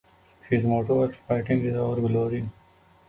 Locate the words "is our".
1.63-1.95